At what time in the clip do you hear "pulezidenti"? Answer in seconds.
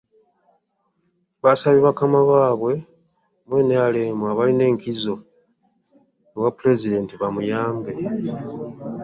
6.57-7.13